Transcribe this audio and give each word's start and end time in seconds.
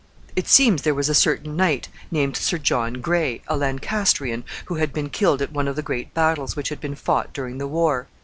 It 0.35 0.47
seems 0.47 0.81
there 0.81 0.95
was 0.95 1.09
a 1.09 1.13
certain 1.13 1.55
knight 1.55 1.87
named 2.09 2.35
Sir 2.35 2.57
John 2.57 2.93
Gray, 3.01 3.43
a 3.47 3.55
Lancastrian, 3.55 4.43
who 4.65 4.77
had 4.77 4.91
been 4.93 5.09
killed 5.11 5.43
at 5.43 5.51
one 5.53 5.67
of 5.67 5.75
the 5.75 5.83
great 5.83 6.11
battles 6.15 6.55
which 6.55 6.69
had 6.69 6.81
been 6.81 6.95
fought 6.95 7.33
during 7.33 7.59
the 7.59 7.67
war. 7.67 8.07